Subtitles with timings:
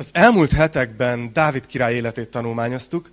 [0.00, 3.10] Az elmúlt hetekben Dávid király életét tanulmányoztuk.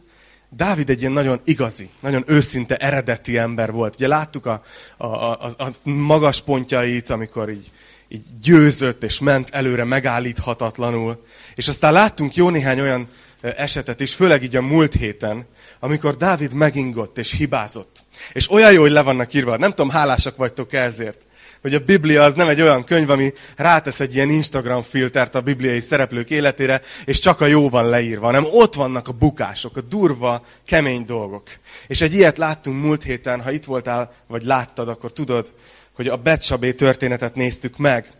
[0.50, 3.96] Dávid egy ilyen nagyon igazi, nagyon őszinte, eredeti ember volt.
[3.96, 4.62] Ugye láttuk a,
[4.98, 7.72] a, a, a magas pontjait, amikor így,
[8.08, 11.24] így győzött és ment előre megállíthatatlanul.
[11.56, 13.08] És aztán láttunk jó néhány olyan
[13.42, 15.46] esetet is, főleg így a múlt héten,
[15.80, 18.04] amikor Dávid megingott és hibázott.
[18.34, 19.58] És olyan jó, hogy le vannak írva.
[19.58, 21.27] Nem tudom, hálásak vagytok ezért
[21.62, 25.42] hogy a Biblia az nem egy olyan könyv, ami rátesz egy ilyen Instagram filtert a
[25.42, 29.82] bibliai szereplők életére, és csak a jó van leírva, hanem ott vannak a bukások, a
[29.82, 31.44] durva, kemény dolgok.
[31.88, 35.54] És egy ilyet láttunk múlt héten, ha itt voltál, vagy láttad, akkor tudod,
[35.96, 38.12] hogy a Betsabé történetet néztük meg.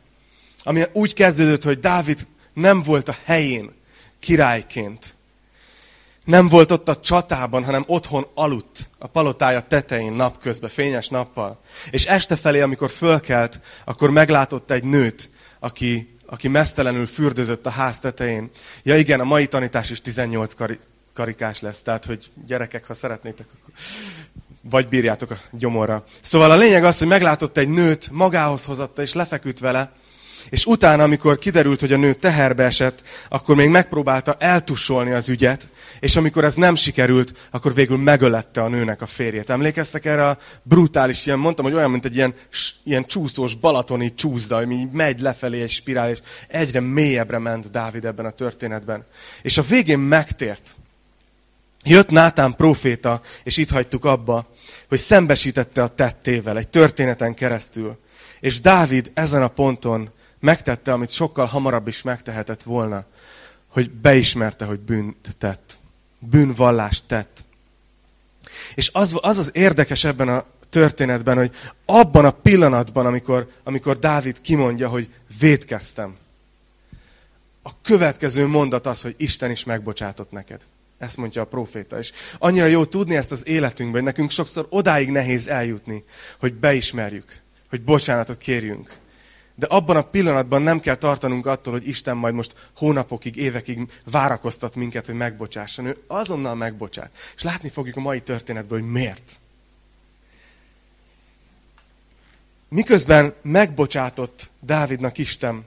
[0.64, 3.76] Ami úgy kezdődött, hogy Dávid nem volt a helyén
[4.20, 5.16] királyként
[6.28, 11.60] nem volt ott a csatában, hanem otthon aludt a palotája tetején napközben, fényes nappal.
[11.90, 18.00] És este felé, amikor fölkelt, akkor meglátott egy nőt, aki, aki mesztelenül fürdözött a ház
[18.00, 18.50] tetején.
[18.84, 20.78] Ja igen, a mai tanítás is 18 kar,
[21.14, 23.74] karikás lesz, tehát hogy gyerekek, ha szeretnétek, akkor
[24.70, 26.04] vagy bírjátok a gyomorra.
[26.22, 29.92] Szóval a lényeg az, hogy meglátott egy nőt, magához hozatta és lefeküdt vele,
[30.50, 35.68] és utána, amikor kiderült, hogy a nő teherbe esett, akkor még megpróbálta eltussolni az ügyet,
[36.00, 39.50] és amikor ez nem sikerült, akkor végül megölette a nőnek a férjét.
[39.50, 42.34] Emlékeztek erre a brutális, ilyen, mondtam, hogy olyan, mint egy ilyen,
[42.84, 48.26] ilyen csúszós balatoni csúszda, ami megy lefelé egy spirál, és egyre mélyebbre ment Dávid ebben
[48.26, 49.06] a történetben.
[49.42, 50.76] És a végén megtért.
[51.84, 54.50] Jött Nátán proféta, és itt hagytuk abba,
[54.88, 58.00] hogy szembesítette a tettével, egy történeten keresztül.
[58.40, 63.06] És Dávid ezen a ponton megtette, amit sokkal hamarabb is megtehetett volna,
[63.68, 65.80] hogy beismerte, hogy bűnt tett.
[66.20, 67.46] Bűnvallást tett.
[68.76, 71.56] És az, az az érdekes ebben a történetben, hogy
[71.86, 76.16] abban a pillanatban, amikor, amikor Dávid kimondja, hogy védkeztem,
[77.68, 80.62] a következő mondat az, hogy Isten is megbocsátott neked.
[80.98, 82.00] Ezt mondja a proféta.
[82.00, 86.04] És annyira jó tudni ezt az életünkben, hogy nekünk sokszor odáig nehéz eljutni,
[86.38, 88.98] hogy beismerjük, hogy bocsánatot kérjünk.
[89.60, 94.76] De abban a pillanatban nem kell tartanunk attól, hogy Isten majd most hónapokig, évekig várakoztat
[94.76, 95.86] minket, hogy megbocsásson.
[95.86, 97.12] Ő azonnal megbocsát.
[97.36, 99.32] És látni fogjuk a mai történetből, hogy miért.
[102.70, 105.66] Miközben megbocsátott Dávidnak Isten,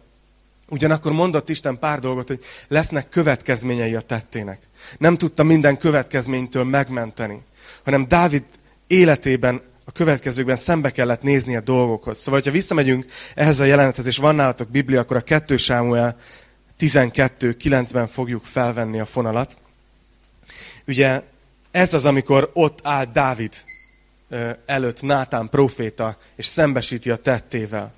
[0.68, 4.68] ugyanakkor mondott Isten pár dolgot, hogy lesznek következményei a tettének.
[4.98, 7.42] Nem tudta minden következménytől megmenteni,
[7.84, 8.44] hanem Dávid
[8.86, 12.18] életében a következőkben szembe kellett nézni a dolgokhoz.
[12.18, 16.16] Szóval, ha visszamegyünk ehhez a jelenethez, és van nálatok Biblia, akkor a 2 Sámuel
[16.80, 19.58] 12.9-ben fogjuk felvenni a fonalat.
[20.86, 21.22] Ugye
[21.70, 23.52] ez az, amikor ott áll Dávid
[24.66, 27.92] előtt Nátán proféta, és szembesíti a tettével.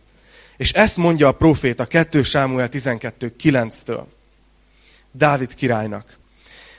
[0.57, 4.05] És ezt mondja a proféta 2 Sámuel 12.9-től.
[5.11, 6.19] Dávid királynak.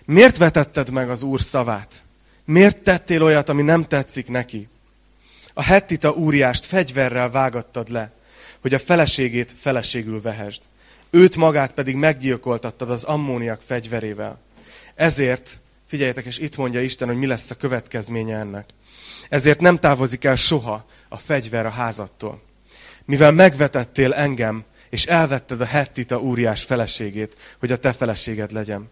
[0.06, 2.04] Miért vetetted meg az Úr szavát?
[2.46, 4.68] Miért tettél olyat, ami nem tetszik neki?
[5.54, 8.12] A hettita úriást fegyverrel vágattad le,
[8.62, 10.62] hogy a feleségét feleségül vehesd.
[11.10, 14.40] Őt magát pedig meggyilkoltattad az ammóniak fegyverével.
[14.96, 18.70] Ezért, figyeljetek, és itt mondja Isten, hogy mi lesz a következménye ennek.
[19.30, 22.42] Ezért nem távozik el soha a fegyver a házattól.
[23.06, 28.90] Mivel megvetettél engem, és elvetted a hettita úriás feleségét, hogy a te feleséged legyen.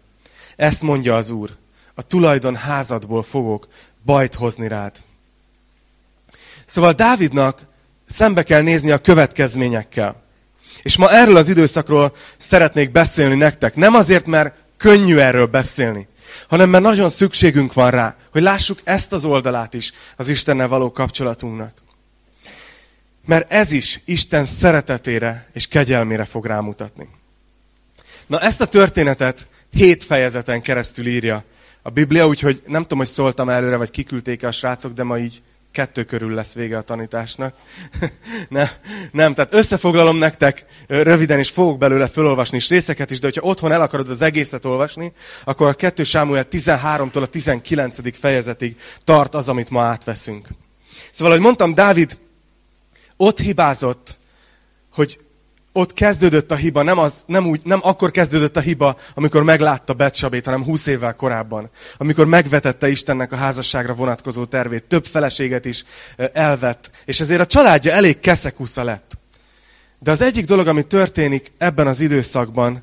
[0.56, 1.56] Ezt mondja az Úr,
[1.94, 3.68] a tulajdon házadból fogok
[4.04, 4.96] bajt hozni rád.
[6.66, 7.60] Szóval Dávidnak
[8.06, 10.22] szembe kell nézni a következményekkel.
[10.82, 13.74] És ma erről az időszakról szeretnék beszélni nektek.
[13.74, 16.08] Nem azért, mert könnyű erről beszélni,
[16.48, 20.92] hanem mert nagyon szükségünk van rá, hogy lássuk ezt az oldalát is az Istennel való
[20.92, 21.72] kapcsolatunknak.
[23.26, 27.08] Mert ez is Isten szeretetére és kegyelmére fog rámutatni.
[28.26, 31.44] Na ezt a történetet hét fejezeten keresztül írja
[31.82, 35.18] a Biblia, úgyhogy nem tudom, hogy szóltam előre, vagy kiküldték -e a srácok, de ma
[35.18, 37.54] így kettő körül lesz vége a tanításnak.
[38.48, 38.68] nem,
[39.12, 43.72] nem, tehát összefoglalom nektek röviden, és fogok belőle felolvasni is részeket is, de hogyha otthon
[43.72, 45.12] el akarod az egészet olvasni,
[45.44, 48.18] akkor a 2 Sámuel 13-tól a 19.
[48.18, 50.48] fejezetig tart az, amit ma átveszünk.
[51.10, 52.18] Szóval, ahogy mondtam, Dávid
[53.16, 54.16] ott hibázott,
[54.92, 55.18] hogy
[55.72, 59.94] ott kezdődött a hiba, nem, az, nem, úgy, nem akkor kezdődött a hiba, amikor meglátta
[59.94, 61.70] Betsabét, hanem húsz évvel korábban.
[61.96, 65.84] Amikor megvetette Istennek a házasságra vonatkozó tervét, több feleséget is
[66.32, 69.18] elvett, és ezért a családja elég keszekusza lett.
[69.98, 72.82] De az egyik dolog, ami történik ebben az időszakban,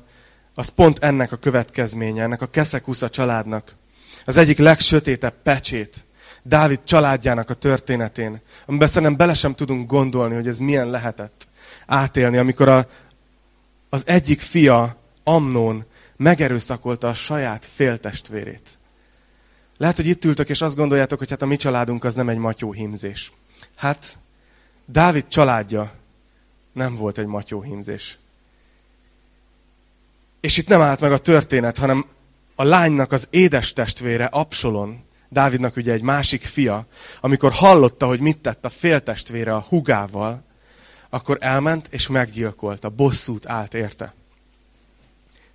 [0.54, 3.76] az pont ennek a következménye, ennek a keszekusza családnak.
[4.24, 6.04] Az egyik legsötétebb pecsét,
[6.42, 11.48] Dávid családjának a történetén, amiben szerintem bele sem tudunk gondolni, hogy ez milyen lehetett
[11.90, 12.86] átélni, amikor a,
[13.88, 15.84] az egyik fia, Amnon,
[16.16, 18.78] megerőszakolta a saját féltestvérét.
[19.76, 22.36] Lehet, hogy itt ültök, és azt gondoljátok, hogy hát a mi családunk az nem egy
[22.36, 23.32] matyó hímzés.
[23.76, 24.16] Hát,
[24.86, 25.92] Dávid családja
[26.72, 28.18] nem volt egy matyó hímzés.
[30.40, 32.04] És itt nem állt meg a történet, hanem
[32.54, 36.86] a lánynak az édes testvére, Absolon, Dávidnak ugye egy másik fia,
[37.20, 40.48] amikor hallotta, hogy mit tett a féltestvére a hugával,
[41.10, 44.14] akkor elment és meggyilkolta, bosszút állt érte.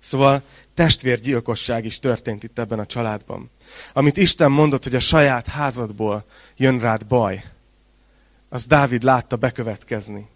[0.00, 0.42] Szóval
[0.74, 3.50] testvérgyilkosság is történt itt ebben a családban.
[3.92, 6.24] Amit Isten mondott, hogy a saját házadból
[6.56, 7.44] jön rád baj,
[8.48, 10.28] az Dávid látta bekövetkezni.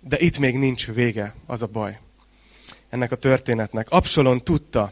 [0.00, 1.98] De itt még nincs vége, az a baj.
[2.88, 3.90] Ennek a történetnek.
[3.90, 4.90] Absolon tudta,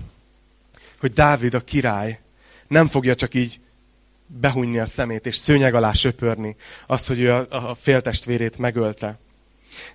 [1.01, 2.21] hogy Dávid a király
[2.69, 3.61] nem fogja csak így
[4.27, 6.57] behunni a szemét és szőnyeg alá söpörni
[6.87, 9.19] azt, hogy ő a, a féltestvérét megölte.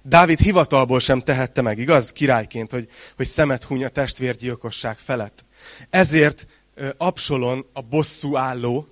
[0.02, 5.46] Dávid hivatalból sem tehette meg, igaz, királyként, hogy, hogy szemet huny a testvérgyilkosság felett.
[5.90, 6.48] Ezért
[6.98, 8.88] Absolon, a bosszú álló,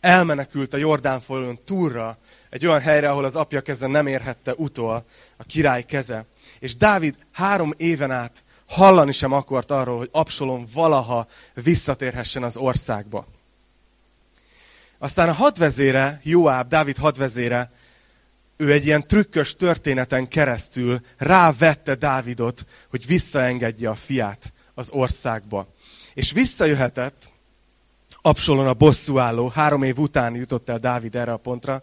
[0.00, 2.18] elmenekült a Jordán folyón túlra,
[2.50, 5.04] egy olyan helyre, ahol az apja keze nem érhette utol,
[5.36, 6.26] a király keze.
[6.58, 13.26] És Dávid három éven át hallani sem akart arról, hogy Absolon valaha visszatérhessen az országba.
[14.98, 17.70] Aztán a hadvezére, Joáb, Dávid hadvezére,
[18.60, 25.74] ő egy ilyen trükkös történeten keresztül rávette Dávidot, hogy visszaengedje a fiát az országba.
[26.14, 27.30] És visszajöhetett,
[28.22, 31.82] Absolon a bosszúálló, három év után jutott el Dávid erre a pontra,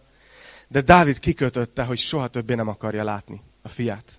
[0.68, 4.12] de Dávid kikötötte, hogy soha többé nem akarja látni a fiát.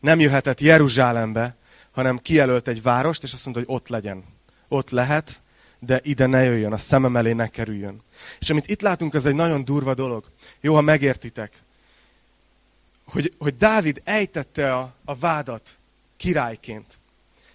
[0.00, 1.56] Nem jöhetett Jeruzsálembe,
[1.90, 4.24] hanem kijelölt egy várost, és azt mondta, hogy ott legyen.
[4.68, 5.40] Ott lehet,
[5.78, 8.02] de ide ne jöjjön, a szemem elé ne kerüljön.
[8.38, 10.30] És amit itt látunk, az egy nagyon durva dolog.
[10.60, 11.62] Jó, ha megértitek.
[13.04, 15.78] Hogy, hogy Dávid ejtette a, a vádat
[16.16, 16.98] királyként.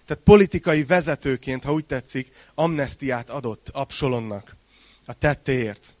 [0.06, 4.56] Tehát politikai vezetőként, ha úgy tetszik, amnestiát adott Absolonnak
[5.04, 5.94] a tettéért.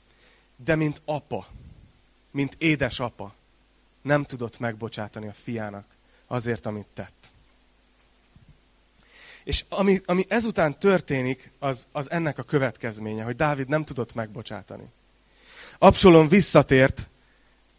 [0.56, 1.46] De mint apa,
[2.30, 3.34] mint édesapa,
[4.02, 5.84] nem tudott megbocsátani a fiának
[6.26, 7.31] azért, amit tett.
[9.44, 14.84] És ami, ami ezután történik, az, az ennek a következménye, hogy Dávid nem tudott megbocsátani.
[15.78, 17.08] Absalom visszatért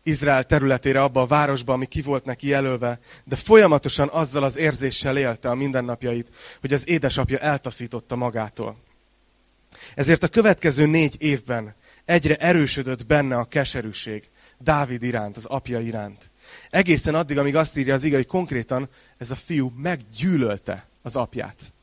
[0.04, 5.18] Izrael területére, abba a városba, ami ki volt neki jelölve, de folyamatosan azzal az érzéssel
[5.18, 6.32] élte a mindennapjait,
[6.62, 8.78] hogy az édesapja eltaszította magától.
[9.96, 11.76] Ezért a következő négy évben
[12.06, 16.32] egyre erősödött benne a keserűség Dávid iránt, az apja iránt.
[16.70, 21.74] Egészen addig, amíg azt írja az ige, hogy konkrétan ez a fiú meggyűlölte az apját.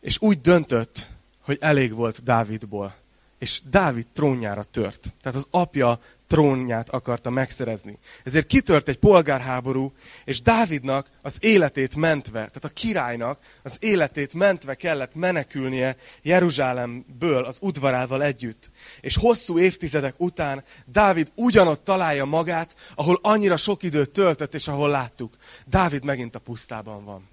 [0.00, 1.08] És úgy döntött,
[1.40, 2.94] hogy elég volt Dávidból.
[3.38, 5.14] És Dávid trónjára tört.
[5.22, 7.98] Tehát az apja trónját akarta megszerezni.
[8.24, 9.92] Ezért kitört egy polgárháború,
[10.24, 17.58] és Dávidnak az életét mentve, tehát a királynak az életét mentve kellett menekülnie Jeruzsálemből az
[17.60, 18.70] udvarával együtt.
[19.00, 24.88] És hosszú évtizedek után Dávid ugyanott találja magát, ahol annyira sok időt töltött, és ahol
[24.88, 25.36] láttuk.
[25.66, 27.28] Dávid megint a pusztában van.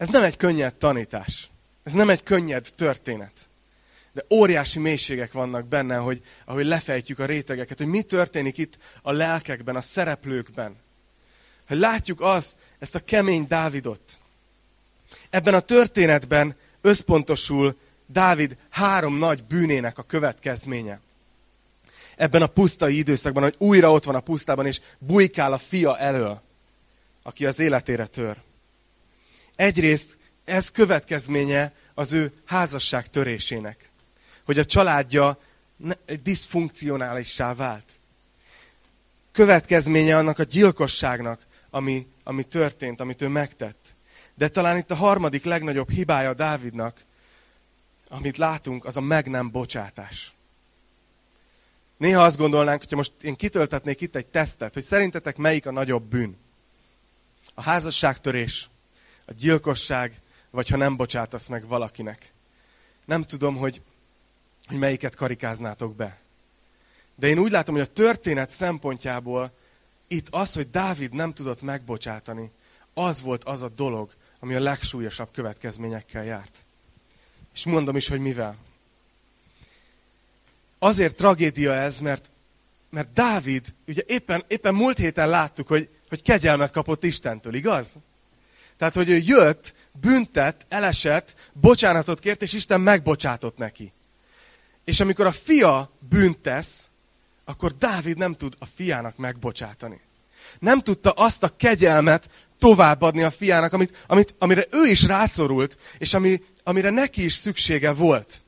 [0.00, 1.50] Ez nem egy könnyed tanítás.
[1.82, 3.32] Ez nem egy könnyed történet.
[4.12, 9.12] De óriási mélységek vannak benne, hogy, ahogy lefejtjük a rétegeket, hogy mi történik itt a
[9.12, 10.76] lelkekben, a szereplőkben.
[11.68, 14.18] Hogy látjuk azt, ezt a kemény Dávidot.
[15.30, 21.00] Ebben a történetben összpontosul Dávid három nagy bűnének a következménye.
[22.16, 26.42] Ebben a pusztai időszakban, hogy újra ott van a pusztában, és bujkál a fia elől,
[27.22, 28.36] aki az életére tör.
[29.60, 33.90] Egyrészt ez következménye az ő házasság törésének.
[34.44, 35.38] Hogy a családja
[36.22, 37.92] diszfunkcionálissá vált.
[39.32, 43.96] Következménye annak a gyilkosságnak, ami, ami történt, amit ő megtett.
[44.34, 47.04] De talán itt a harmadik legnagyobb hibája Dávidnak,
[48.08, 50.32] amit látunk, az a meg nem bocsátás.
[51.96, 56.02] Néha azt gondolnánk, hogyha most én kitöltetnék itt egy tesztet, hogy szerintetek melyik a nagyobb
[56.02, 56.38] bűn?
[57.54, 58.69] A házasságtörés,
[59.30, 60.20] a gyilkosság,
[60.50, 62.32] vagy ha nem bocsátasz meg valakinek.
[63.04, 63.82] Nem tudom, hogy,
[64.66, 66.18] hogy melyiket karikáznátok be.
[67.14, 69.52] De én úgy látom, hogy a történet szempontjából
[70.08, 72.50] itt az, hogy Dávid nem tudott megbocsátani,
[72.94, 74.10] az volt az a dolog,
[74.40, 76.66] ami a legsúlyosabb következményekkel járt.
[77.54, 78.56] És mondom is, hogy mivel.
[80.78, 82.30] Azért tragédia ez, mert,
[82.90, 87.96] mert Dávid, ugye éppen, éppen múlt héten láttuk, hogy, hogy kegyelmet kapott Istentől, igaz?
[88.80, 93.92] Tehát, hogy ő jött, büntet, elesett, bocsánatot kért, és Isten megbocsátott neki.
[94.84, 96.88] És amikor a fia büntesz,
[97.44, 100.00] akkor Dávid nem tud a fiának megbocsátani.
[100.58, 106.14] Nem tudta azt a kegyelmet továbbadni a fiának, amit, amit, amire ő is rászorult, és
[106.14, 108.42] ami, amire neki is szüksége volt.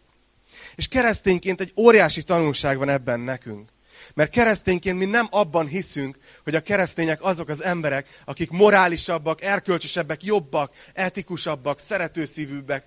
[0.75, 3.69] És keresztényként egy óriási tanulság van ebben nekünk.
[4.14, 10.25] Mert keresztényként mi nem abban hiszünk, hogy a keresztények azok az emberek, akik morálisabbak, erkölcsösebbek,
[10.25, 12.85] jobbak, etikusabbak, szeretőszívűbbek,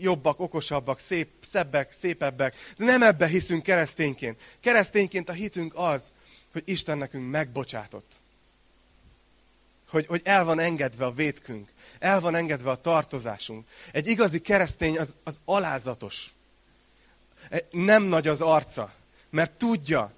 [0.00, 2.54] jobbak, okosabbak, szép, szebbek, szépebbek.
[2.76, 4.40] De nem ebbe hiszünk keresztényként.
[4.60, 6.12] Keresztényként a hitünk az,
[6.52, 8.20] hogy Isten nekünk megbocsátott.
[9.88, 11.68] Hogy, hogy el van engedve a vétkünk,
[11.98, 13.68] el van engedve a tartozásunk.
[13.92, 16.32] Egy igazi keresztény az, az alázatos.
[17.70, 18.94] Nem nagy az arca,
[19.30, 20.12] mert tudja,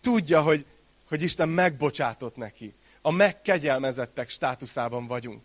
[0.00, 0.66] tudja, hogy,
[1.08, 2.74] hogy Isten megbocsátott neki.
[3.02, 5.42] A megkegyelmezettek státuszában vagyunk.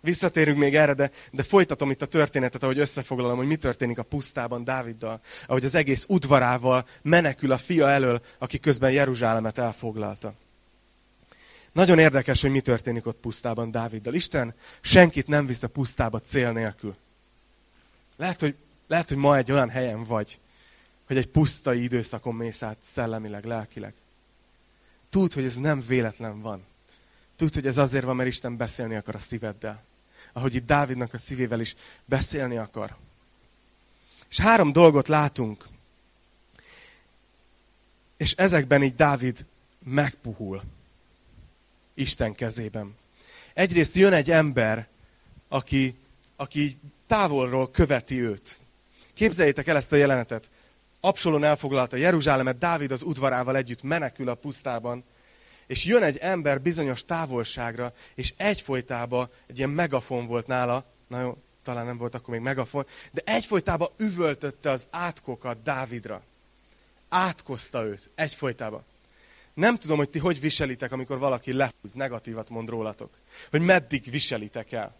[0.00, 4.02] Visszatérünk még erre, de, de folytatom itt a történetet, ahogy összefoglalom, hogy mi történik a
[4.02, 10.34] pusztában Dáviddal, ahogy az egész udvarával menekül a fia elől, aki közben Jeruzsálemet elfoglalta.
[11.72, 14.14] Nagyon érdekes, hogy mi történik ott pusztában Dáviddal.
[14.14, 16.96] Isten senkit nem visz a pusztába cél nélkül.
[18.16, 18.54] Lehet, hogy,
[18.88, 20.38] lehet, hogy ma egy olyan helyen vagy,
[21.08, 23.94] hogy egy pusztai időszakon mész át szellemileg, lelkileg.
[25.10, 26.64] Tudd, hogy ez nem véletlen van.
[27.36, 29.82] Tudd, hogy ez azért van, mert Isten beszélni akar a szíveddel.
[30.32, 31.74] Ahogy itt Dávidnak a szívével is
[32.04, 32.96] beszélni akar.
[34.30, 35.66] És három dolgot látunk.
[38.16, 39.46] És ezekben így Dávid
[39.84, 40.62] megpuhul.
[41.94, 42.96] Isten kezében.
[43.54, 44.88] Egyrészt jön egy ember,
[45.48, 45.96] aki,
[46.36, 48.58] aki távolról követi őt.
[49.12, 50.50] Képzeljétek el ezt a jelenetet.
[51.00, 55.04] Absalon elfoglalta Jeruzsálemet, Dávid az udvarával együtt menekül a pusztában,
[55.66, 61.36] és jön egy ember bizonyos távolságra, és egyfolytában egy ilyen megafon volt nála, na jó,
[61.62, 66.22] talán nem volt akkor még megafon, de egyfolytában üvöltötte az átkokat Dávidra.
[67.08, 68.84] Átkozta őt, egyfolytában.
[69.54, 73.10] Nem tudom, hogy ti hogy viselitek, amikor valaki lehúz, negatívat mond rólatok.
[73.50, 74.96] Hogy meddig viselitek el.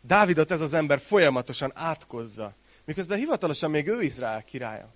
[0.00, 4.92] Dávidot ez az ember folyamatosan átkozza miközben hivatalosan még ő Izrael királya.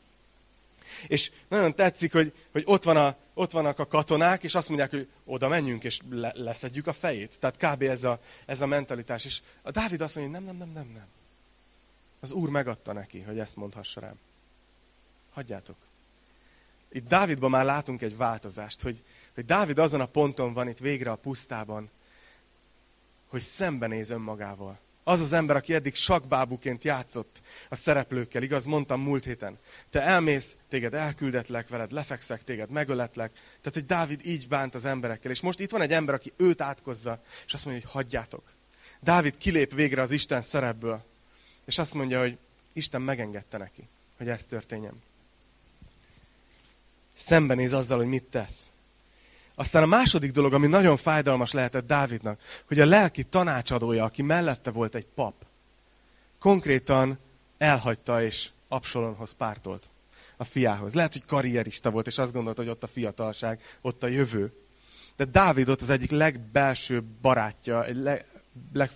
[1.06, 4.90] És nagyon tetszik, hogy, hogy ott, van a, ott vannak a katonák, és azt mondják,
[4.90, 7.38] hogy oda menjünk, és le, leszedjük a fejét.
[7.38, 7.82] Tehát kb.
[7.82, 9.24] ez a, ez a mentalitás.
[9.24, 11.06] És a Dávid azt mondja, hogy nem, nem, nem, nem, nem.
[12.20, 14.18] Az Úr megadta neki, hogy ezt mondhassa rám.
[15.32, 15.76] Hagyjátok.
[16.92, 19.02] Itt Dávidban már látunk egy változást, hogy,
[19.34, 21.90] hogy Dávid azon a ponton van itt végre a pusztában,
[23.28, 24.78] hogy szembenéz önmagával.
[25.04, 29.58] Az az ember, aki eddig sakbábuként játszott a szereplőkkel, igaz, mondtam múlt héten.
[29.90, 33.32] Te elmész, téged elküldetlek veled, lefekszek, téged megöletlek.
[33.32, 35.30] Tehát, hogy Dávid így bánt az emberekkel.
[35.30, 38.42] És most itt van egy ember, aki őt átkozza, és azt mondja, hogy hagyjátok.
[39.00, 41.04] Dávid kilép végre az Isten szerepből,
[41.64, 42.38] és azt mondja, hogy
[42.72, 45.02] Isten megengedte neki, hogy ez történjen.
[47.14, 48.72] Szembenéz azzal, hogy mit tesz.
[49.54, 54.70] Aztán a második dolog, ami nagyon fájdalmas lehetett Dávidnak, hogy a lelki tanácsadója, aki mellette
[54.70, 55.34] volt egy pap,
[56.38, 57.18] konkrétan
[57.58, 59.90] elhagyta és Absalonhoz pártolt
[60.36, 60.94] a fiához.
[60.94, 64.52] Lehet, hogy karrierista volt, és azt gondolta, hogy ott a fiatalság, ott a jövő.
[65.16, 67.96] De Dávid ott az egyik legbelsőbb barátja, egy
[68.72, 68.94] leg,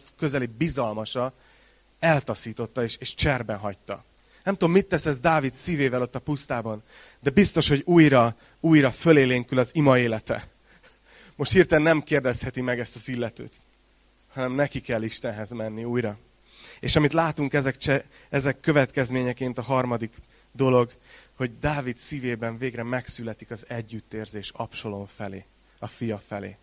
[0.56, 1.32] bizalmasa,
[1.98, 4.04] eltaszította és, és cserben hagyta.
[4.48, 6.82] Nem tudom, mit tesz ez Dávid szívével ott a pusztában,
[7.20, 10.48] de biztos, hogy újra, újra fölélénkül az ima élete.
[11.36, 13.60] Most hirtelen nem kérdezheti meg ezt az illetőt,
[14.28, 16.18] hanem neki kell Istenhez menni újra.
[16.80, 20.14] És amit látunk ezek, cse, ezek következményeként a harmadik
[20.52, 20.92] dolog,
[21.36, 25.44] hogy Dávid szívében végre megszületik az együttérzés Absalom felé,
[25.78, 26.56] a fia felé.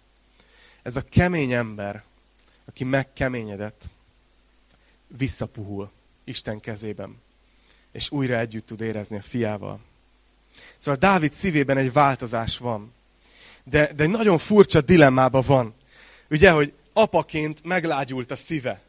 [0.81, 2.03] Ez a kemény ember,
[2.65, 3.83] aki megkeményedett,
[5.07, 5.91] visszapuhul
[6.23, 7.23] Isten kezében
[7.95, 9.79] és újra együtt tud érezni a fiával.
[10.77, 12.93] Szóval Dávid szívében egy változás van.
[13.63, 15.73] De, de egy nagyon furcsa dilemmában van.
[16.29, 18.81] Ugye, hogy apaként meglágyult a szíve.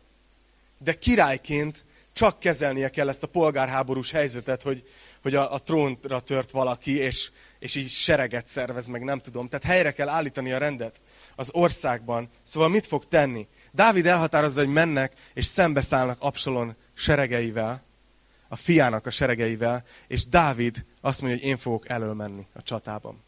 [0.78, 4.84] De királyként csak kezelnie kell ezt a polgárháborús helyzetet, hogy,
[5.22, 9.48] hogy a, a trónra tört valaki, és, és így sereget szervez, meg nem tudom.
[9.48, 11.00] Tehát helyre kell állítani a rendet
[11.36, 12.30] az országban.
[12.42, 13.46] Szóval mit fog tenni?
[13.72, 17.85] Dávid elhatározza, hogy mennek, és szembeszállnak Absalon seregeivel,
[18.48, 23.24] a fiának a seregeivel, és Dávid azt mondja, hogy én fogok elölmenni a csatában.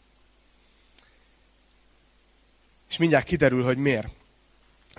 [2.88, 4.08] És mindjárt kiderül, hogy miért.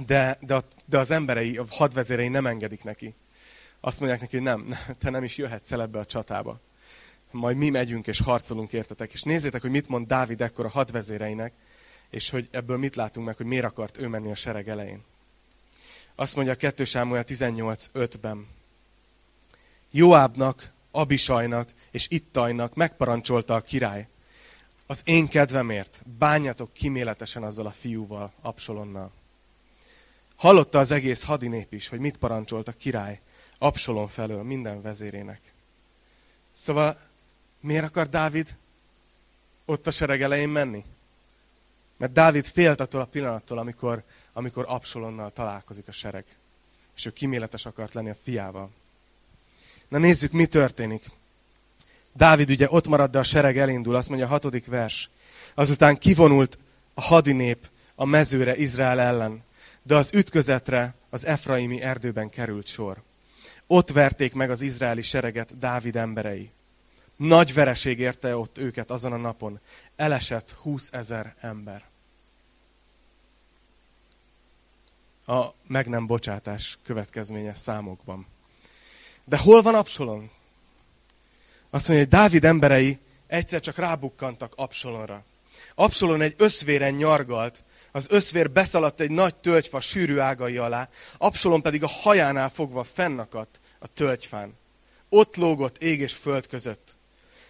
[0.05, 3.15] De, de, a, de az emberei, a hadvezérei nem engedik neki.
[3.79, 6.59] Azt mondják neki, hogy nem, te nem is jöhetsz el ebbe a csatába.
[7.31, 9.13] Majd mi megyünk és harcolunk értetek.
[9.13, 11.53] És nézzétek, hogy mit mond Dávid ekkor a hadvezéreinek,
[12.09, 15.03] és hogy ebből mit látunk meg, hogy miért akart ő menni a sereg elején.
[16.15, 18.47] Azt mondja a 2 Sámuel 18.5-ben.
[19.91, 24.07] Joábnak, Abisajnak és Ittajnak megparancsolta a király.
[24.85, 29.11] az én kedvemért bánjatok kiméletesen azzal a fiúval, Absalonnal.
[30.35, 33.21] Hallotta az egész hadinép is, hogy mit parancsolt a király
[33.57, 35.53] Absalon felől minden vezérének.
[36.51, 36.99] Szóval
[37.59, 38.57] miért akar Dávid
[39.65, 40.85] ott a sereg elején menni?
[41.97, 44.03] Mert Dávid félt attól a pillanattól, amikor,
[44.33, 46.25] amikor Absalonnal találkozik a sereg.
[46.95, 48.69] És ő kiméletes akart lenni a fiával.
[49.89, 51.03] Na nézzük, mi történik.
[52.13, 55.09] Dávid ugye ott marad, de a sereg elindul, azt mondja a hatodik vers.
[55.53, 56.57] Azután kivonult
[56.93, 59.43] a hadinép a mezőre Izrael ellen,
[59.83, 63.01] de az ütközetre az Efraimi erdőben került sor.
[63.67, 66.51] Ott verték meg az izraeli sereget Dávid emberei.
[67.15, 69.59] Nagy vereség érte ott őket azon a napon.
[69.95, 71.83] Elesett 20 ezer ember.
[75.25, 78.27] A meg nem bocsátás következménye számokban.
[79.29, 80.31] De hol van Absalom?
[81.69, 85.23] Azt mondja, hogy Dávid emberei egyszer csak rábukkantak Absalonra.
[85.75, 91.83] Absalon egy összvéren nyargalt, az összvér beszaladt egy nagy tölgyfa sűrű ágai alá, Absalon pedig
[91.83, 94.57] a hajánál fogva fennakadt a tölgyfán.
[95.09, 96.95] Ott lógott ég és föld között,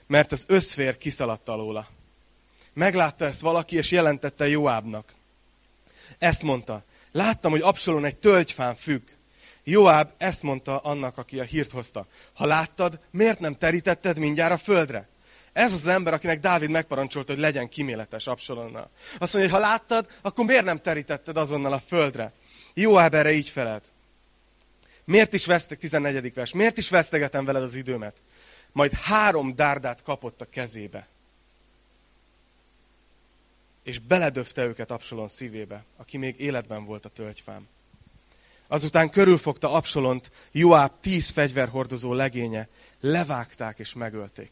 [0.08, 1.88] mert az összvér kiszaladt alóla.
[2.74, 5.14] Meglátta ezt valaki, és jelentette Joábnak.
[6.18, 9.02] Ezt mondta, láttam, hogy Absalon egy tölgyfán függ.
[9.64, 12.08] Joáb ezt mondta annak, aki a hírt hozta.
[12.34, 15.08] Ha láttad, miért nem terítetted mindjárt a földre?
[15.54, 18.90] Ez az, ember, akinek Dávid megparancsolta, hogy legyen kiméletes Absalonnal.
[19.18, 22.34] Azt mondja, hogy ha láttad, akkor miért nem terítetted azonnal a földre?
[22.74, 23.94] Joáb erre így felelt.
[25.06, 26.34] Miért is vesztek, 14.
[26.34, 28.22] vers, miért is vesztegetem veled az időmet?
[28.72, 31.08] Majd három dárdát kapott a kezébe.
[33.84, 37.68] És beledöfte őket Absalon szívébe, aki még életben volt a tölgyfám.
[38.72, 42.68] Azután körülfogta Absalont Joáb tíz fegyverhordozó legénye,
[43.00, 44.52] levágták és megölték.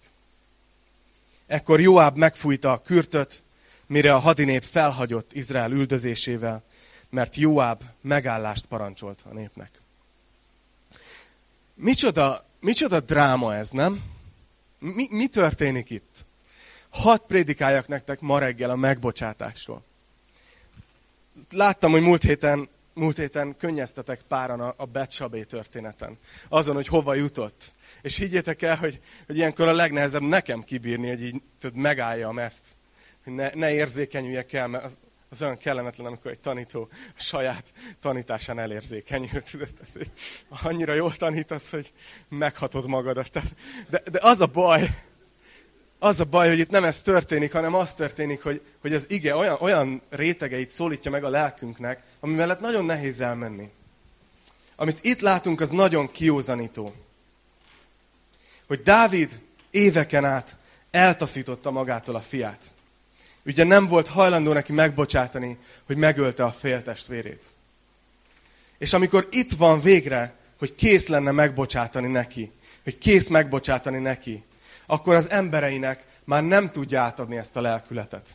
[1.45, 3.43] Ekkor Joáb megfújta a kürtöt,
[3.85, 6.63] mire a hadinép felhagyott Izrael üldözésével,
[7.09, 9.81] mert Joáb megállást parancsolt a népnek.
[11.73, 14.03] Micsoda, micsoda dráma ez, nem?
[14.79, 16.25] Mi, mi történik itt?
[16.89, 19.83] Hadd prédikáljak nektek ma reggel a megbocsátásról.
[21.51, 26.17] Láttam, hogy múlt héten múlt héten könnyeztetek páran a, a Becsabé történeten.
[26.49, 27.73] Azon, hogy hova jutott.
[28.01, 32.63] És higgyétek el, hogy, hogy ilyenkor a legnehezebb nekem kibírni, hogy így tudod, megálljam ezt.
[33.23, 37.73] Hogy ne, ne érzékenyüljek el, mert az, az olyan kellemetlen, amikor egy tanító a saját
[37.99, 39.41] tanításán elérzékenyül.
[39.51, 39.69] Tudod?
[40.63, 41.93] Annyira jól tanítasz, hogy
[42.29, 43.29] meghatod magadat.
[43.89, 44.89] De, de az a baj,
[45.99, 49.35] az a baj, hogy itt nem ez történik, hanem az történik, hogy, hogy az ige
[49.35, 53.69] olyan, olyan rétegeit szólítja meg a lelkünknek, ami mellett nagyon nehéz elmenni.
[54.75, 56.93] Amit itt látunk, az nagyon kiózanító.
[58.67, 59.39] Hogy Dávid
[59.71, 60.55] éveken át
[60.91, 62.63] eltaszította magától a fiát.
[63.45, 67.45] Ugye nem volt hajlandó neki megbocsátani, hogy megölte a féltestvérét.
[68.77, 72.51] És amikor itt van végre, hogy kész lenne megbocsátani neki,
[72.83, 74.43] hogy kész megbocsátani neki,
[74.87, 78.27] akkor az embereinek már nem tudja átadni ezt a lelkületet.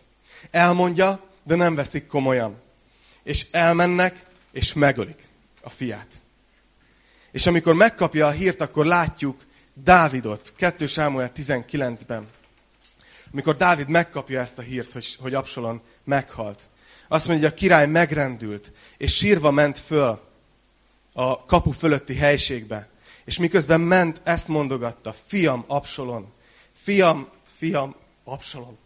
[0.51, 2.61] Elmondja, de nem veszik komolyan.
[3.23, 5.29] És elmennek, és megölik
[5.63, 6.21] a fiát.
[7.31, 12.29] És amikor megkapja a hírt, akkor látjuk Dávidot, 2 Sámuel 19-ben.
[13.33, 16.69] Amikor Dávid megkapja ezt a hírt, hogy, hogy Absalon meghalt.
[17.09, 20.21] Azt mondja, hogy a király megrendült, és sírva ment föl
[21.13, 22.89] a kapu fölötti helységbe.
[23.25, 26.33] És miközben ment, ezt mondogatta, fiam Absalon,
[26.83, 28.79] Fiam, fiam, Absalom.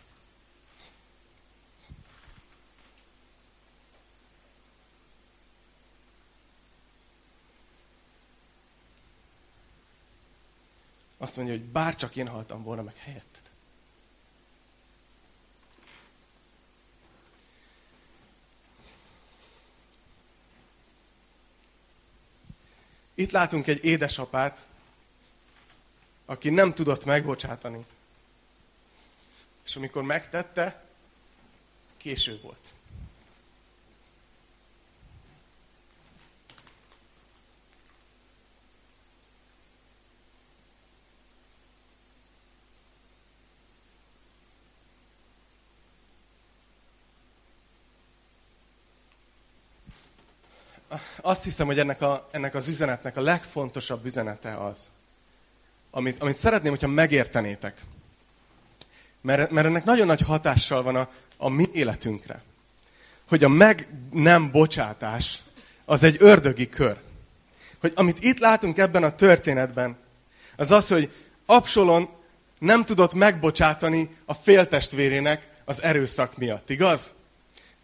[11.18, 13.50] Azt mondja, hogy bár csak én haltam volna meg helyetted.
[23.14, 24.66] Itt látunk egy édesapát,
[26.26, 27.84] aki nem tudott megbocsátani.
[29.64, 30.84] És amikor megtette,
[31.96, 32.74] késő volt.
[51.20, 54.90] Azt hiszem, hogy ennek, a, ennek az üzenetnek a legfontosabb üzenete az,
[55.96, 57.80] amit, amit szeretném, hogyha megértenétek.
[59.20, 62.42] Mert, mert ennek nagyon nagy hatással van a, a mi életünkre.
[63.28, 65.42] Hogy a meg nem bocsátás
[65.84, 66.96] az egy ördögi kör.
[67.80, 69.96] Hogy amit itt látunk ebben a történetben,
[70.56, 71.12] az az, hogy
[71.46, 72.08] Absalon
[72.58, 77.14] nem tudott megbocsátani a féltestvérének, az erőszak miatt, igaz?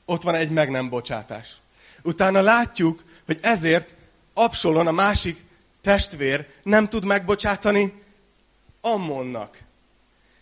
[0.05, 1.57] Ott van egy meg nem bocsátás.
[2.03, 3.95] Utána látjuk, hogy ezért
[4.35, 5.37] Absolon, a másik
[5.83, 8.02] testvér nem tud megbocsátani
[8.85, 9.59] Ammonnak.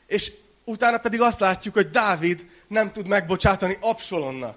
[0.06, 0.32] És
[0.64, 4.56] utána pedig azt látjuk, hogy Dávid nem tud megbocsátani Absolonnak.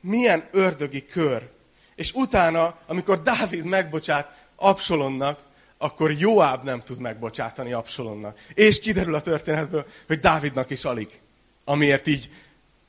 [0.00, 1.50] Milyen ördögi kör.
[1.94, 5.40] És utána, amikor Dávid megbocsát Absolonnak,
[5.78, 8.38] akkor Joáb nem tud megbocsátani Absolonnak.
[8.54, 11.20] És kiderül a történetből, hogy Dávidnak is alig.
[11.64, 12.30] Amiért így,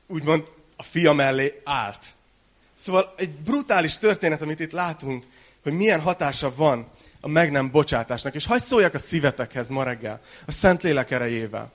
[0.07, 0.43] úgymond,
[0.75, 2.05] a fia mellé állt.
[2.75, 5.25] Szóval egy brutális történet, amit itt látunk,
[5.63, 6.87] hogy milyen hatása van
[7.25, 8.35] a meg nem bocsátásnak.
[8.35, 11.71] És hagyd szóljak a szívetekhez ma reggel, a Szent Lélek erejével.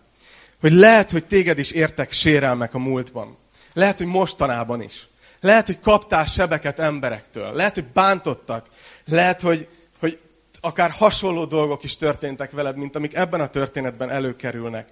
[0.60, 3.36] Hogy lehet, hogy téged is értek sérelmek a múltban.
[3.72, 5.06] Lehet, hogy mostanában is.
[5.40, 7.52] Lehet, hogy kaptál sebeket emberektől.
[7.52, 8.66] Lehet, hogy bántottak.
[9.04, 10.18] Lehet, hogy, hogy
[10.60, 14.88] akár hasonló dolgok is történtek veled, mint amik ebben a történetben előkerülnek.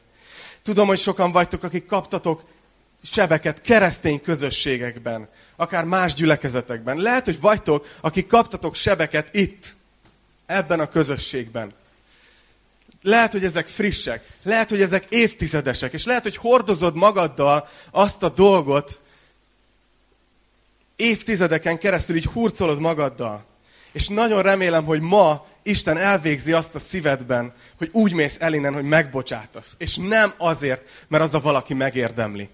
[0.63, 2.45] Tudom, hogy sokan vagytok, akik kaptatok
[3.03, 6.97] sebeket keresztény közösségekben, akár más gyülekezetekben.
[6.97, 9.76] Lehet, hogy vagytok, akik kaptatok sebeket itt,
[10.47, 11.73] ebben a közösségben.
[13.03, 18.29] Lehet, hogy ezek frissek, lehet, hogy ezek évtizedesek, és lehet, hogy hordozod magaddal azt a
[18.29, 19.01] dolgot,
[20.97, 23.45] évtizedeken keresztül így hurcolod magaddal.
[23.93, 28.75] És nagyon remélem, hogy ma Isten elvégzi azt a szívedben, hogy úgy mész el innen,
[28.75, 29.75] hogy megbocsátasz.
[29.79, 32.49] És nem azért, mert az a valaki megérdemli.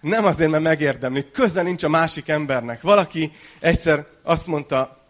[0.00, 1.30] Nem azért, mert megérdemli.
[1.30, 2.82] Köze nincs a másik embernek.
[2.82, 5.03] Valaki egyszer azt mondta,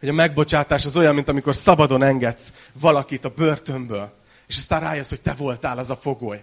[0.00, 4.12] hogy a megbocsátás az olyan, mint amikor szabadon engedsz valakit a börtönből,
[4.46, 6.42] és aztán rájössz, hogy te voltál az a fogoly.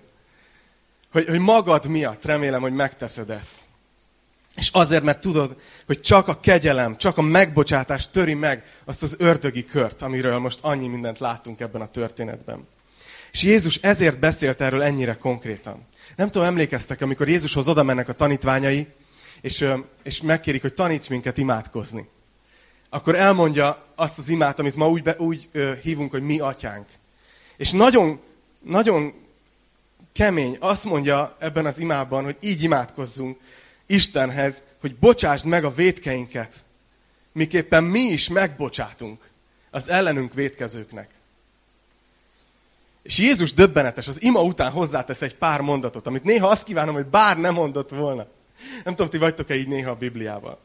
[1.11, 3.55] Hogy, hogy magad miatt remélem, hogy megteszed ezt.
[4.55, 9.15] És azért, mert tudod, hogy csak a kegyelem, csak a megbocsátás töri meg azt az
[9.17, 12.67] ördögi kört, amiről most annyi mindent láttunk ebben a történetben.
[13.31, 15.87] És Jézus ezért beszélt erről ennyire konkrétan.
[16.15, 18.87] Nem tudom, emlékeztek, amikor Jézushoz oda mennek a tanítványai,
[19.41, 19.65] és,
[20.03, 22.07] és megkérik, hogy taníts minket imádkozni.
[22.93, 26.88] Akkor elmondja azt az imát, amit ma úgy, be, úgy ö, hívunk, hogy mi atyánk.
[27.58, 28.19] És nagyon,
[28.60, 29.13] nagyon
[30.12, 33.39] kemény, azt mondja ebben az imában, hogy így imádkozzunk
[33.86, 36.56] Istenhez, hogy bocsásd meg a védkeinket,
[37.32, 39.29] miképpen mi is megbocsátunk
[39.71, 41.10] az ellenünk védkezőknek.
[43.03, 47.06] És Jézus döbbenetes, az ima után hozzátesz egy pár mondatot, amit néha azt kívánom, hogy
[47.06, 48.27] bár nem mondott volna.
[48.84, 50.60] Nem tudom, ti vagytok-e így néha a Bibliával.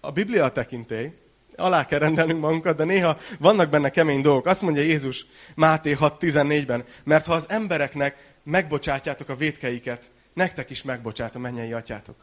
[0.00, 1.12] A Biblia a tekintély,
[1.58, 4.46] alá kell rendelnünk magunkat, de néha vannak benne kemény dolgok.
[4.46, 11.34] Azt mondja Jézus Máté 6.14-ben, mert ha az embereknek megbocsátjátok a védkeiket, nektek is megbocsát
[11.34, 12.16] a mennyei atyátok.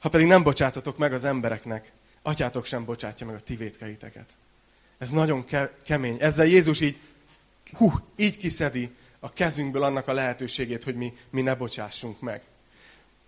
[0.00, 4.28] Ha pedig nem bocsátatok meg az embereknek, atyátok sem bocsátja meg a ti védkeiteket.
[4.98, 6.16] Ez nagyon ke- kemény.
[6.20, 6.98] Ezzel Jézus így
[7.72, 12.42] hú, így kiszedi a kezünkből annak a lehetőségét, hogy mi, mi ne bocsássunk meg.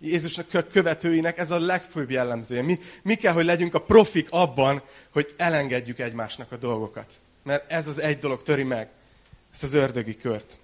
[0.01, 2.61] Jézusnak követőinek ez a legfőbb jellemzője.
[2.61, 7.13] Mi, mi kell, hogy legyünk a profik abban, hogy elengedjük egymásnak a dolgokat.
[7.43, 8.89] Mert ez az egy dolog töri meg
[9.51, 10.57] ezt az ördögi kört.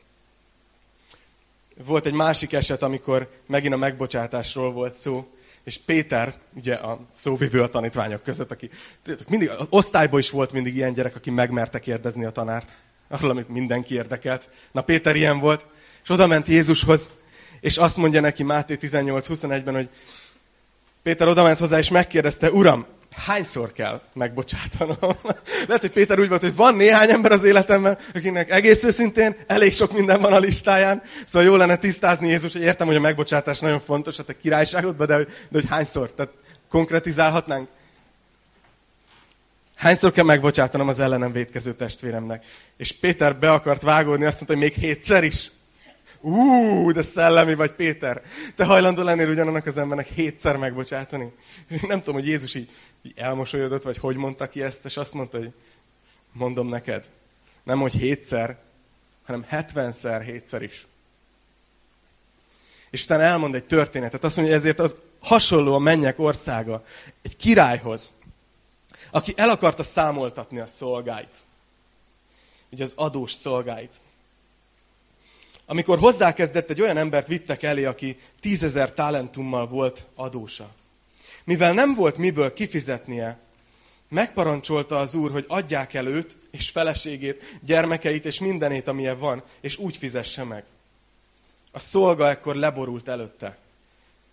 [1.85, 5.27] Volt egy másik eset, amikor megint a megbocsátásról volt szó,
[5.63, 8.69] és Péter, ugye a szóvivő a tanítványok között, aki
[9.27, 13.47] mindig, az osztályban is volt mindig ilyen gyerek, aki megmerte kérdezni a tanárt arról, amit
[13.47, 14.49] mindenki érdekelt.
[14.71, 15.65] Na Péter ilyen volt,
[16.03, 17.09] és oda ment Jézushoz,
[17.59, 19.89] és azt mondja neki Máté 18-21-ben, hogy
[21.03, 25.15] Péter oda ment hozzá, és megkérdezte, Uram, hányszor kell megbocsátanom?
[25.67, 29.73] Lehet, hogy Péter úgy volt, hogy van néhány ember az életemben, akinek egész őszintén elég
[29.73, 33.59] sok minden van a listáján, szóval jó lenne tisztázni Jézus, hogy értem, hogy a megbocsátás
[33.59, 36.11] nagyon fontos a te királyságodban, de, de hogy hányszor?
[36.11, 36.31] Tehát
[36.69, 37.67] konkretizálhatnánk?
[39.75, 42.45] Hányszor kell megbocsátanom az ellenem védkező testvéremnek?
[42.77, 45.51] És Péter be akart vágódni, azt mondta, hogy még hétszer is.
[46.25, 48.21] Ú, de szellemi vagy Péter.
[48.55, 51.31] Te hajlandó lennél ugyanannak az embernek hétszer megbocsátani?
[51.67, 52.69] És nem tudom, hogy Jézus így,
[53.01, 55.53] így elmosolyodott, vagy hogy mondta ki ezt, és azt mondta, hogy
[56.31, 57.07] mondom neked.
[57.63, 58.57] Nem, hogy hétszer,
[59.25, 60.87] hanem hetvenszer, hétszer is.
[62.89, 64.23] És Isten elmond egy történetet.
[64.23, 66.83] Azt mondja, hogy ezért az hasonló a mennyek országa
[67.21, 68.11] egy királyhoz,
[69.11, 71.37] aki el akarta számoltatni a szolgáit.
[72.69, 74.01] Ugye az adós szolgáit.
[75.65, 80.69] Amikor hozzákezdett, egy olyan embert vittek elé, aki tízezer talentummal volt adósa.
[81.43, 83.39] Mivel nem volt miből kifizetnie,
[84.09, 89.77] megparancsolta az úr, hogy adják el őt és feleségét, gyermekeit és mindenét, amilyen van, és
[89.77, 90.63] úgy fizesse meg.
[91.71, 93.57] A szolga ekkor leborult előtte,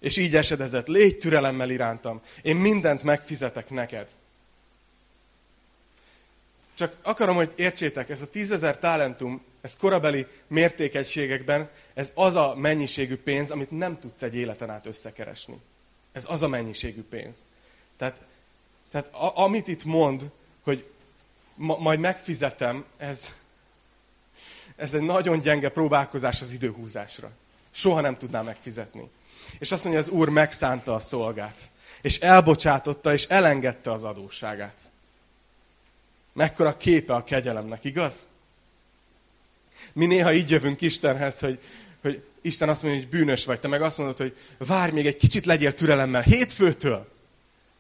[0.01, 4.09] és így esedezett, légy türelemmel irántam, én mindent megfizetek neked.
[6.75, 13.17] Csak akarom, hogy értsétek, ez a tízezer talentum, ez korabeli mértékegységekben, ez az a mennyiségű
[13.17, 15.61] pénz, amit nem tudsz egy életen át összekeresni.
[16.13, 17.37] Ez az a mennyiségű pénz.
[17.97, 18.21] Tehát,
[18.91, 20.31] tehát a, amit itt mond,
[20.63, 20.87] hogy
[21.55, 23.33] ma, majd megfizetem, ez,
[24.77, 27.31] ez egy nagyon gyenge próbálkozás az időhúzásra.
[27.71, 29.11] Soha nem tudná megfizetni.
[29.59, 31.71] És azt mondja, az Úr megszánta a szolgát.
[32.03, 34.79] És elbocsátotta, és elengedte az adósságát.
[36.33, 38.27] Mekkora képe a kegyelemnek, igaz?
[39.93, 41.59] Mi néha így jövünk Istenhez, hogy,
[42.01, 43.61] hogy Isten azt mondja, hogy bűnös vagy.
[43.61, 46.23] Te meg azt mondod, hogy várj még egy kicsit, legyél türelemmel.
[46.23, 47.09] Hétfőtől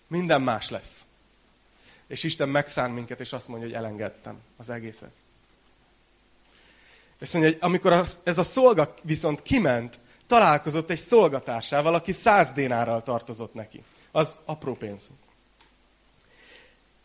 [0.07, 1.01] minden más lesz.
[2.07, 5.13] És Isten megszán minket, és azt mondja, hogy elengedtem az egészet.
[7.21, 13.03] És mondja, hogy amikor ez a szolga viszont kiment, találkozott egy szolgatársával, aki száz dénárral
[13.03, 13.83] tartozott neki.
[14.11, 15.11] Az apró pénz.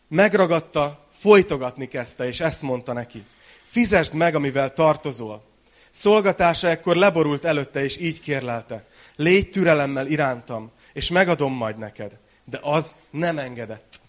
[0.08, 3.24] Megragadta, folytogatni kezdte, és ezt mondta neki.
[3.64, 5.42] Fizesd meg, amivel tartozol.
[5.90, 8.84] Szolgatársa ekkor leborult előtte, és így kérlelte.
[9.16, 12.18] Légy türelemmel irántam, és megadom majd neked.
[12.44, 14.00] De az nem engedett.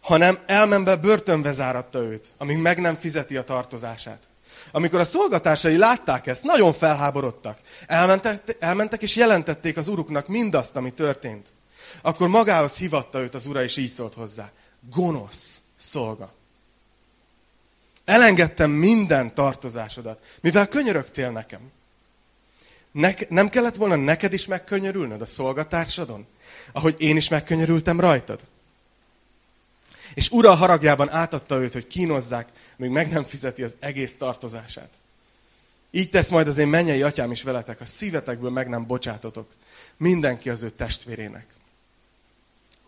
[0.00, 4.18] Hanem elmenve börtönbe záratta őt, amíg meg nem fizeti a tartozását.
[4.72, 7.58] Amikor a szolgatársai látták ezt, nagyon felháborodtak.
[7.86, 11.46] Elmentek, elmentek és jelentették az uruknak mindazt, ami történt.
[12.02, 14.50] Akkor magához hivatta őt az ura, és így szólt hozzá.
[14.90, 16.32] Gonosz szolga.
[18.04, 21.70] Elengedtem minden tartozásodat, mivel könyörögtél nekem.
[22.90, 26.26] Ne, nem kellett volna neked is megkönyörülnöd a szolgatársadon,
[26.72, 28.40] ahogy én is megkönyörültem rajtad?
[30.14, 34.90] És ura haragjában átadta őt, hogy kínozzák, még meg nem fizeti az egész tartozását.
[35.90, 39.50] Így tesz majd az én mennyei atyám is veletek, a szívetekből meg nem bocsátotok
[39.96, 41.46] mindenki az ő testvérének.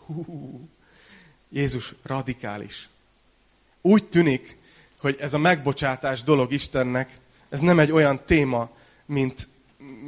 [0.07, 0.68] Hú,
[1.53, 2.88] Jézus radikális.
[3.81, 4.57] Úgy tűnik,
[4.99, 8.71] hogy ez a megbocsátás dolog Istennek, ez nem egy olyan téma,
[9.07, 9.49] mint,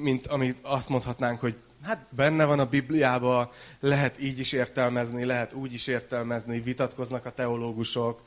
[0.03, 5.53] mint amit azt mondhatnánk, hogy hát benne van a Bibliában, lehet így is értelmezni, lehet
[5.53, 8.23] úgy is értelmezni, vitatkoznak a teológusok,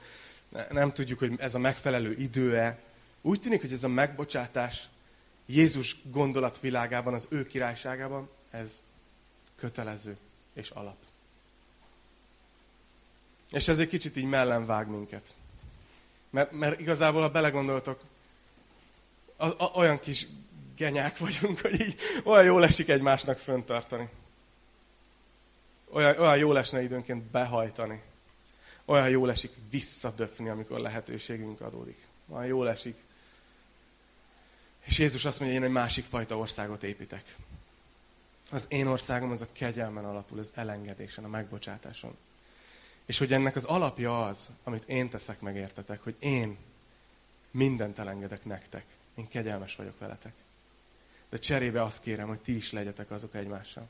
[0.70, 2.80] nem tudjuk, hogy ez a megfelelő idő-e.
[3.22, 4.90] Úgy tűnik, hogy ez a megbocsátás
[5.46, 8.72] Jézus gondolatvilágában, az ő királyságában, ez
[9.56, 10.18] kötelező
[10.54, 11.07] és alap.
[13.52, 15.34] És ez egy kicsit így mellenvág minket.
[16.30, 18.02] Mert, mert igazából, ha belegondoltok,
[19.36, 20.28] a, a, olyan kis
[20.76, 24.10] genyák vagyunk, hogy így olyan jól esik egymásnak föntartani.
[25.90, 28.02] Olyan, olyan jól esne időnként behajtani.
[28.86, 32.08] Olyan jól esik visszadöfni, amikor lehetőségünk adódik.
[32.28, 32.98] Olyan jól esik.
[34.84, 37.36] És Jézus azt mondja, én egy másik fajta országot építek.
[38.52, 42.18] Az én országom az a kegyelmen alapul, az elengedésen, a megbocsátáson.
[43.08, 46.58] És hogy ennek az alapja az, amit én teszek meg értetek, hogy én
[47.52, 48.86] mindent elengedek nektek.
[49.16, 50.34] Én kegyelmes vagyok veletek.
[51.30, 53.88] De cserébe azt kérem, hogy ti is legyetek azok egymással.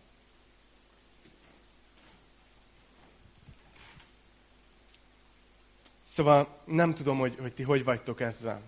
[6.02, 8.62] Szóval nem tudom, hogy, hogy ti hogy vagytok ezzel.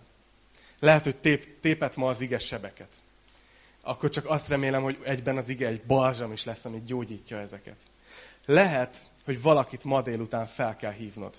[0.80, 2.90] Lehet, hogy tép, tépet ma az ige sebeket.
[3.82, 7.80] Akkor csak azt remélem, hogy egyben az ige egy balzsam is lesz, ami gyógyítja ezeket.
[8.46, 8.98] Lehet,
[9.30, 11.36] hogy valakit ma délután fel kell hívnod.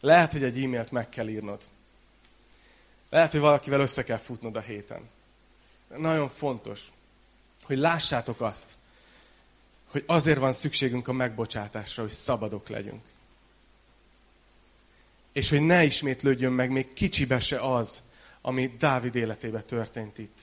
[0.00, 1.62] Lehet, hogy egy e-mailt meg kell írnod.
[3.10, 5.08] Lehet, hogy valakivel össze kell futnod a héten.
[5.96, 6.92] Nagyon fontos,
[7.62, 8.70] hogy lássátok azt,
[9.90, 13.04] hogy azért van szükségünk a megbocsátásra, hogy szabadok legyünk.
[15.32, 18.02] És hogy ne ismétlődjön meg még kicsibe se az,
[18.40, 20.38] ami Dávid életében történt itt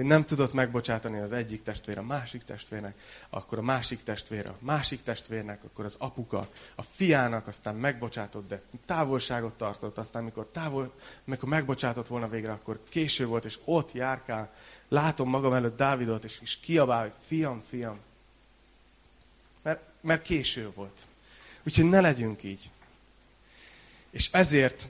[0.00, 2.94] hogy nem tudott megbocsátani az egyik testvér a másik testvérnek,
[3.30, 8.62] akkor a másik testvér a másik testvérnek, akkor az apuka a fiának, aztán megbocsátott, de
[8.86, 10.92] távolságot tartott, aztán mikor, távol,
[11.24, 14.52] mikor megbocsátott volna végre, akkor késő volt, és ott járkál,
[14.88, 17.98] látom magam előtt Dávidot, és, és kiabál, hogy fiam, fiam.
[19.62, 21.00] Mert, mert késő volt.
[21.62, 22.70] Úgyhogy ne legyünk így.
[24.10, 24.88] És ezért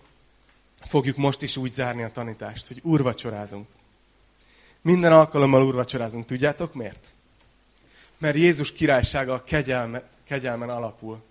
[0.80, 3.66] fogjuk most is úgy zárni a tanítást, hogy úrvacsorázunk.
[4.82, 6.26] Minden alkalommal úrvacsorázunk.
[6.26, 7.12] Tudjátok miért?
[8.18, 11.22] Mert Jézus királysága a kegyelme, kegyelmen alapul,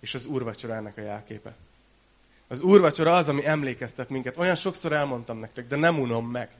[0.00, 1.54] és az úrvacsora a jelképe.
[2.48, 4.36] Az úrvacsora az, ami emlékeztet minket.
[4.36, 6.50] Olyan sokszor elmondtam nektek, de nem unom meg.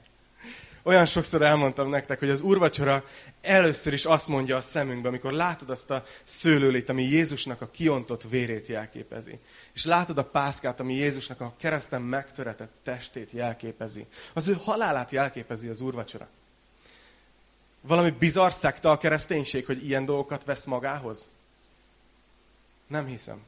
[0.83, 3.03] Olyan sokszor elmondtam nektek, hogy az úrvacsora
[3.41, 8.23] először is azt mondja a szemünkbe, amikor látod azt a szőlőlét, ami Jézusnak a kiontott
[8.23, 9.39] vérét jelképezi.
[9.73, 14.05] És látod a pászkát, ami Jézusnak a kereszten megtöretett testét jelképezi.
[14.33, 16.27] Az ő halálát jelképezi az úrvacsora.
[17.81, 21.29] Valami bizarr szekta a kereszténység, hogy ilyen dolgokat vesz magához?
[22.87, 23.41] Nem hiszem.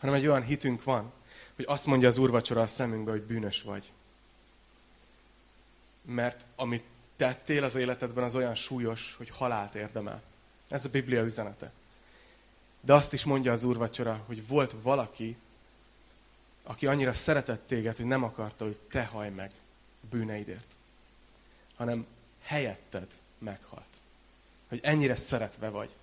[0.00, 1.12] Hanem egy olyan hitünk van,
[1.56, 3.92] hogy azt mondja az úrvacsora a szemünkbe, hogy bűnös vagy.
[6.10, 6.84] Mert amit
[7.16, 10.22] tettél az életedben, az olyan súlyos, hogy halált érdemel.
[10.68, 11.72] Ez a Biblia üzenete.
[12.80, 15.36] De azt is mondja az úrvacsora, hogy volt valaki,
[16.62, 19.50] aki annyira szeretett téged, hogy nem akarta, hogy te haj meg
[20.10, 20.72] bűneidért,
[21.76, 22.06] hanem
[22.42, 23.06] helyetted
[23.38, 24.00] meghalt.
[24.68, 25.96] Hogy ennyire szeretve vagy.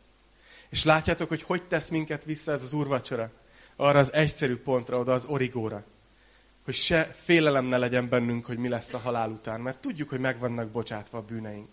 [0.69, 3.31] És látjátok, hogy hogy tesz minket vissza ez az úrvacsora?
[3.75, 5.83] Arra az egyszerű pontra, oda az origóra.
[6.67, 10.19] Hogy se félelem ne legyen bennünk, hogy mi lesz a halál után, mert tudjuk, hogy
[10.19, 11.67] meg vannak bocsátva a bűneink.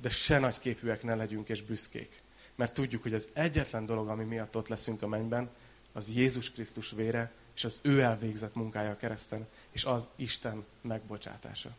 [0.00, 2.22] De se nagyképűek ne legyünk és büszkék.
[2.54, 5.50] Mert tudjuk, hogy az egyetlen dolog, ami miatt ott leszünk a mennyben,
[5.92, 11.70] az Jézus Krisztus vére, és az ő elvégzett munkája a kereszten, és az Isten megbocsátása.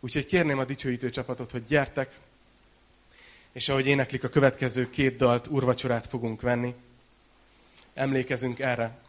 [0.00, 2.18] Úgyhogy kérném a dicsőítő csapatot, hogy gyertek,
[3.52, 6.74] és ahogy éneklik a következő két dalt, urvacsorát fogunk venni,
[7.94, 9.00] emlékezünk erre.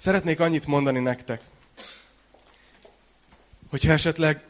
[0.00, 1.40] Szeretnék annyit mondani nektek,
[3.70, 4.44] hogyha esetleg,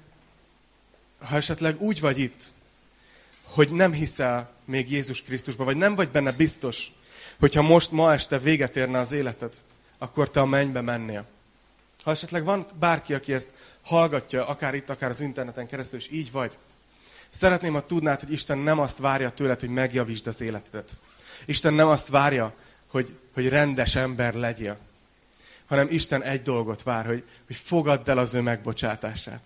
[1.18, 2.44] ha esetleg úgy vagy itt,
[3.44, 6.92] hogy nem hiszel még Jézus Krisztusba, vagy nem vagy benne biztos,
[7.38, 9.54] hogyha most, ma este véget érne az életed,
[9.98, 11.26] akkor te a mennybe mennél.
[12.02, 13.50] Ha esetleg van bárki, aki ezt
[13.82, 16.56] hallgatja, akár itt, akár az interneten keresztül, és így vagy,
[17.30, 20.90] szeretném, ha tudnád, hogy Isten nem azt várja tőled, hogy megjavítsd az életedet.
[21.44, 22.54] Isten nem azt várja,
[22.86, 24.86] hogy, hogy rendes ember legyél,
[25.68, 29.42] hanem Isten egy dolgot vár, hogy, hogy fogadd el az ő megbocsátását,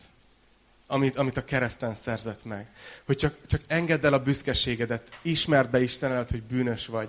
[0.87, 2.67] amit, amit a kereszten szerzett meg.
[3.05, 7.09] Hogy csak, csak engedd el a büszkeségedet, ismerd be Isten előtt, hogy bűnös vagy,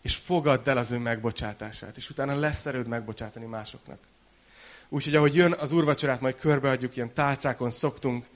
[0.00, 3.98] és fogadd el az ő megbocsátását, és utána lesz erőd megbocsátani másoknak.
[4.88, 8.26] Úgyhogy ahogy jön az úrvacsorát, majd körbeadjuk, ilyen tálcákon szoktunk,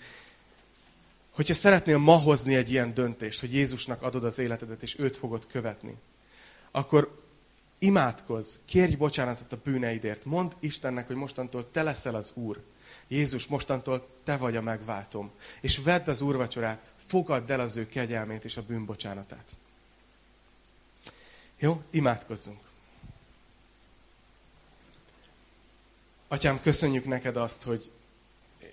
[1.31, 5.47] hogyha szeretnél ma hozni egy ilyen döntést, hogy Jézusnak adod az életedet, és őt fogod
[5.47, 5.95] követni,
[6.71, 7.28] akkor
[7.79, 12.63] imádkozz, kérj bocsánatot a bűneidért, mondd Istennek, hogy mostantól te leszel az Úr.
[13.09, 15.31] Jézus, mostantól te vagy a megváltom.
[15.61, 19.57] És vedd az úrvacsorát, fogadd el az ő kegyelmét és a bűnbocsánatát.
[21.59, 22.61] Jó, imádkozzunk.
[26.29, 27.91] Atyám, köszönjük neked azt, hogy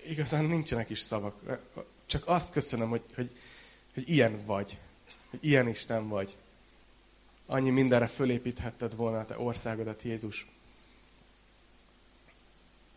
[0.06, 1.60] igazán nincsenek is szavak.
[2.06, 3.36] Csak azt köszönöm, hogy, hogy,
[3.94, 4.78] hogy ilyen vagy.
[5.30, 6.36] Hogy ilyen Isten vagy.
[7.46, 10.46] Annyi mindenre fölépíthetted volna a te országodat, Jézus.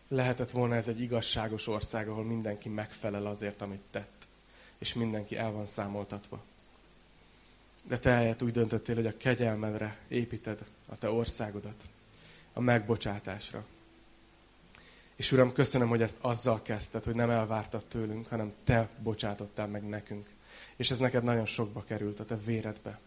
[0.08, 4.26] Lehetett volna ez egy igazságos ország, ahol mindenki megfelel azért, amit tett.
[4.78, 6.42] És mindenki el van számoltatva.
[7.82, 11.88] De te eljött úgy döntöttél, hogy a kegyelmedre építed a te országodat,
[12.52, 13.64] a megbocsátásra.
[15.16, 19.88] És Uram, köszönöm, hogy ezt azzal kezdted, hogy nem elvártad tőlünk, hanem te bocsátottál meg
[19.88, 20.28] nekünk.
[20.76, 22.98] És ez neked nagyon sokba került a te véredbe.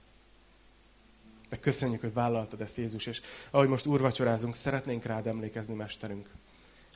[1.54, 6.30] De köszönjük, hogy vállaltad ezt, Jézus, és ahogy most úrvacsorázunk, szeretnénk rád emlékezni, Mesterünk.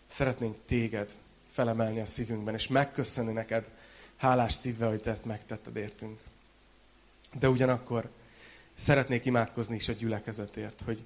[0.08, 1.16] Szeretnénk téged
[1.48, 3.70] felemelni a szívünkben, és megköszönni neked
[4.16, 6.20] hálás szívvel, hogy te ezt megtetted értünk.
[7.40, 8.10] De ugyanakkor
[8.74, 11.06] szeretnék imádkozni is a gyülekezetért, hogy,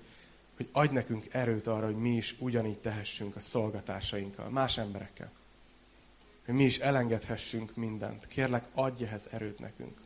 [0.56, 5.32] hogy adj nekünk erőt arra, hogy mi is ugyanígy tehessünk a szolgatásainkkal, más emberekkel.
[6.46, 8.28] Hogy mi is elengedhessünk mindent.
[8.28, 9.98] Kérlek, adj ehhez erőt nekünk.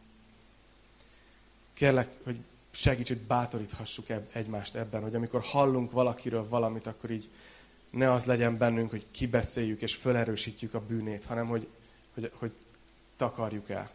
[1.74, 2.40] Kérlek, hogy
[2.76, 7.30] segíts, hogy bátoríthassuk egymást ebben, hogy amikor hallunk valakiről valamit, akkor így
[7.92, 11.68] ne az legyen bennünk, hogy kibeszéljük és felerősítjük a bűnét, hanem hogy,
[12.14, 12.54] hogy, hogy
[13.16, 13.92] takarjuk el.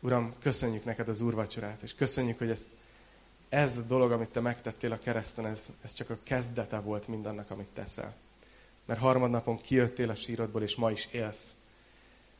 [0.00, 2.68] Uram, köszönjük neked az úrvacsorát, és köszönjük, hogy ez,
[3.48, 7.50] ez a dolog, amit te megtettél a kereszten, ez, ez csak a kezdete volt mindannak,
[7.50, 8.14] amit teszel.
[8.84, 11.54] Mert harmadnapon kijöttél a sírodból, és ma is élsz.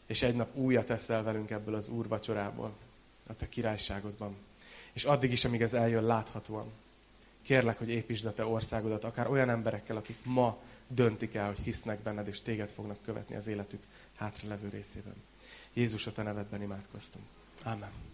[0.07, 2.73] És egy nap újat teszel velünk ebből az úrvacsorából,
[3.27, 4.37] a te királyságodban.
[4.93, 6.73] És addig is, amíg ez eljön láthatóan.
[7.43, 12.01] Kérlek, hogy építsd a te országodat, akár olyan emberekkel, akik ma döntik el, hogy hisznek
[12.01, 13.83] benned, és téged fognak követni az életük
[14.17, 15.15] hátra levő részében.
[15.73, 17.25] Jézus, a te nevedben imádkoztunk.
[17.65, 18.14] Amen.